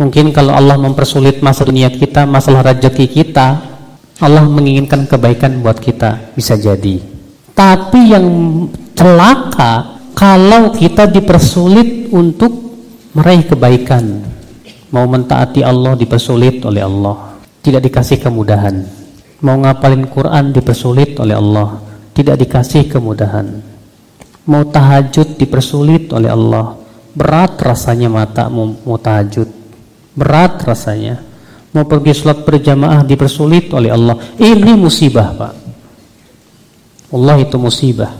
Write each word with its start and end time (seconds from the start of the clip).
Mungkin 0.00 0.32
kalau 0.32 0.56
Allah 0.56 0.80
mempersulit 0.80 1.44
masalah 1.44 1.68
dunia 1.68 1.92
kita, 1.92 2.24
masalah 2.24 2.72
rezeki 2.72 3.04
kita, 3.20 3.60
Allah 4.16 4.48
menginginkan 4.48 5.04
kebaikan 5.04 5.60
buat 5.60 5.76
kita, 5.76 6.32
bisa 6.32 6.56
jadi. 6.56 7.04
Tapi 7.52 8.16
yang 8.16 8.24
celaka 8.96 10.00
kalau 10.16 10.72
kita 10.72 11.04
dipersulit 11.04 12.08
untuk 12.16 12.48
meraih 13.12 13.44
kebaikan. 13.44 14.24
Mau 14.88 15.04
mentaati 15.04 15.60
Allah 15.60 15.92
dipersulit 15.92 16.64
oleh 16.64 16.80
Allah, 16.80 17.36
tidak 17.60 17.84
dikasih 17.84 18.24
kemudahan. 18.24 18.80
Mau 19.44 19.60
ngapalin 19.60 20.08
Quran 20.08 20.56
dipersulit 20.56 21.12
oleh 21.20 21.36
Allah, 21.36 21.76
tidak 22.16 22.40
dikasih 22.40 22.88
kemudahan. 22.88 23.52
Mau 24.48 24.64
tahajud 24.64 25.36
dipersulit 25.36 26.08
oleh 26.16 26.32
Allah, 26.32 26.80
berat 27.12 27.60
rasanya 27.60 28.08
mata 28.08 28.48
mau 28.48 28.96
tahajud 28.96 29.59
Berat 30.20 30.60
rasanya. 30.68 31.24
Mau 31.72 31.88
pergi 31.88 32.12
sholat 32.12 32.44
berjamaah 32.44 33.00
dipersulit 33.00 33.72
oleh 33.72 33.88
Allah. 33.88 34.20
Ini 34.36 34.76
musibah, 34.76 35.32
Pak. 35.32 35.52
Allah 37.16 37.36
itu 37.40 37.56
musibah. 37.56 38.12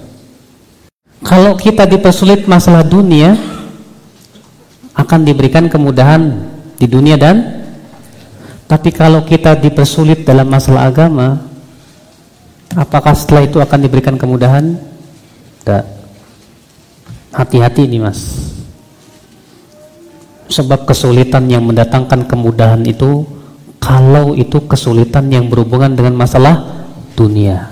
Kalau 1.21 1.53
kita 1.61 1.85
dipersulit 1.85 2.49
masalah 2.49 2.81
dunia, 2.81 3.37
akan 4.97 5.21
diberikan 5.23 5.69
kemudahan 5.69 6.49
di 6.81 6.87
dunia 6.89 7.21
dan 7.21 7.61
tapi 8.71 8.95
kalau 8.95 9.27
kita 9.27 9.59
dipersulit 9.59 10.23
dalam 10.23 10.47
masalah 10.47 10.87
agama, 10.87 11.43
apakah 12.79 13.19
setelah 13.19 13.43
itu 13.43 13.59
akan 13.59 13.79
diberikan 13.83 14.15
kemudahan? 14.15 14.79
Tidak. 15.59 15.85
Hati-hati 17.35 17.91
ini 17.91 17.99
mas. 17.99 18.50
Sebab 20.51 20.83
kesulitan 20.85 21.47
yang 21.47 21.63
mendatangkan 21.63 22.27
kemudahan 22.27 22.83
itu 22.83 23.23
kalau 23.79 24.35
itu 24.35 24.67
kesulitan 24.67 25.31
yang 25.31 25.47
berhubungan 25.47 25.95
dengan 25.95 26.19
masalah 26.19 26.87
dunia. 27.15 27.71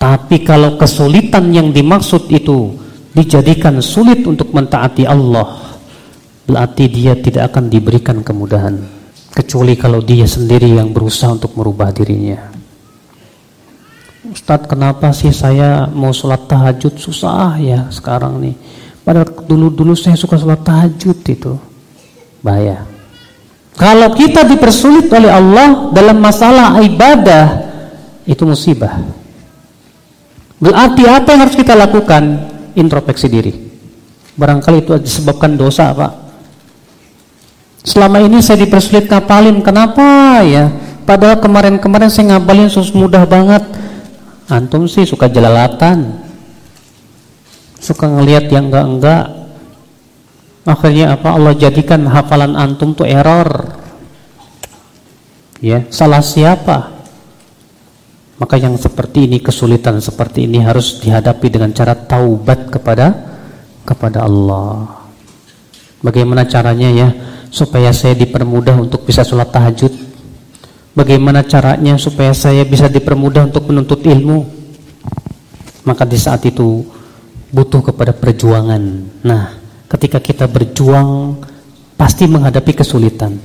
Tapi 0.00 0.42
kalau 0.42 0.80
kesulitan 0.80 1.54
yang 1.54 1.70
dimaksud 1.70 2.26
itu 2.32 2.74
dijadikan 3.14 3.78
sulit 3.78 4.24
untuk 4.26 4.50
mentaati 4.50 5.06
Allah, 5.06 5.78
berarti 6.48 6.90
dia 6.90 7.14
tidak 7.14 7.54
akan 7.54 7.70
diberikan 7.70 8.24
kemudahan 8.24 8.82
kecuali 9.32 9.78
kalau 9.78 10.02
dia 10.02 10.26
sendiri 10.26 10.76
yang 10.76 10.90
berusaha 10.90 11.32
untuk 11.32 11.54
merubah 11.54 11.94
dirinya. 11.94 12.52
Ustadz 14.22 14.70
kenapa 14.70 15.10
sih 15.10 15.34
saya 15.34 15.90
mau 15.90 16.14
sholat 16.14 16.46
tahajud 16.46 16.94
susah 16.94 17.58
ya 17.58 17.90
sekarang 17.90 18.38
nih 18.38 18.54
Padahal 19.02 19.26
dulu-dulu 19.46 19.98
saya 19.98 20.14
suka 20.14 20.38
sholat 20.38 20.62
tahajud 20.62 21.18
itu. 21.26 21.54
Bahaya. 22.42 22.86
Kalau 23.74 24.14
kita 24.14 24.46
dipersulit 24.46 25.10
oleh 25.10 25.32
Allah 25.32 25.90
dalam 25.90 26.22
masalah 26.22 26.78
ibadah, 26.84 27.66
itu 28.28 28.42
musibah. 28.46 29.00
Berarti 30.62 31.02
apa 31.10 31.34
yang 31.34 31.40
harus 31.48 31.58
kita 31.58 31.74
lakukan? 31.74 32.52
Introspeksi 32.78 33.26
diri. 33.26 33.52
Barangkali 34.38 34.86
itu 34.86 34.94
disebabkan 35.02 35.58
dosa, 35.58 35.90
Pak. 35.92 36.12
Selama 37.82 38.22
ini 38.22 38.38
saya 38.38 38.62
dipersulit 38.62 39.10
ngapalin, 39.10 39.58
kenapa 39.60 40.38
ya? 40.46 40.70
Padahal 41.02 41.42
kemarin-kemarin 41.42 42.06
saya 42.06 42.38
ngapalin 42.38 42.70
sus 42.70 42.94
mudah 42.94 43.26
banget. 43.26 43.66
Antum 44.46 44.86
sih 44.86 45.02
suka 45.02 45.26
jelalatan, 45.26 46.21
suka 47.82 48.06
ngelihat 48.06 48.46
yang 48.54 48.70
enggak-enggak 48.70 49.26
akhirnya 50.62 51.18
apa? 51.18 51.34
Allah 51.34 51.58
jadikan 51.58 52.06
hafalan 52.06 52.54
antum 52.54 52.94
tuh 52.94 53.10
error. 53.10 53.74
Ya 55.58 55.82
salah 55.90 56.22
siapa? 56.22 56.94
Maka 58.38 58.58
yang 58.58 58.74
seperti 58.78 59.26
ini 59.30 59.38
kesulitan 59.42 59.98
seperti 60.02 60.46
ini 60.46 60.62
harus 60.62 61.02
dihadapi 61.02 61.46
dengan 61.50 61.70
cara 61.74 61.94
taubat 61.94 62.70
kepada 62.70 63.14
kepada 63.82 64.26
Allah. 64.26 65.02
Bagaimana 66.02 66.46
caranya 66.46 66.90
ya? 66.90 67.08
Supaya 67.52 67.94
saya 67.94 68.18
dipermudah 68.18 68.74
untuk 68.78 69.06
bisa 69.06 69.22
sholat 69.22 69.50
tahajud. 69.54 69.92
Bagaimana 70.92 71.46
caranya 71.46 71.94
supaya 71.94 72.34
saya 72.34 72.66
bisa 72.66 72.90
dipermudah 72.90 73.46
untuk 73.46 73.70
menuntut 73.70 74.02
ilmu? 74.02 74.44
Maka 75.86 76.02
di 76.02 76.18
saat 76.18 76.42
itu 76.42 76.82
butuh 77.52 77.92
kepada 77.92 78.16
perjuangan. 78.16 78.82
Nah, 79.22 79.44
ketika 79.92 80.18
kita 80.18 80.48
berjuang 80.48 81.36
pasti 82.00 82.24
menghadapi 82.24 82.72
kesulitan. 82.72 83.36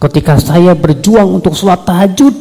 Ketika 0.00 0.40
saya 0.40 0.72
berjuang 0.74 1.38
untuk 1.38 1.54
sholat 1.54 1.84
tahajud, 1.84 2.34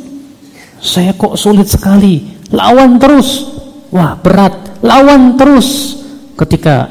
saya 0.80 1.14
kok 1.14 1.36
sulit 1.36 1.68
sekali. 1.70 2.40
Lawan 2.50 2.98
terus. 2.98 3.46
Wah, 3.94 4.18
berat. 4.18 4.82
Lawan 4.82 5.36
terus. 5.38 6.00
Ketika 6.34 6.90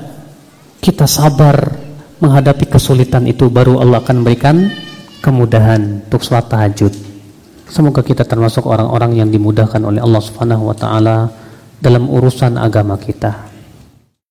kita 0.78 1.04
sabar 1.08 1.76
menghadapi 2.22 2.70
kesulitan 2.70 3.26
itu 3.26 3.50
baru 3.50 3.82
Allah 3.82 3.98
akan 3.98 4.22
berikan 4.22 4.70
kemudahan 5.18 6.06
untuk 6.06 6.22
sholat 6.22 6.46
tahajud. 6.46 6.94
Semoga 7.66 8.04
kita 8.04 8.22
termasuk 8.22 8.68
orang-orang 8.68 9.18
yang 9.18 9.28
dimudahkan 9.32 9.80
oleh 9.82 9.98
Allah 9.98 10.22
Subhanahu 10.22 10.70
wa 10.70 10.76
taala 10.76 11.41
dalam 11.82 12.06
urusan 12.06 12.54
agama 12.54 12.94
kita. 12.94 13.51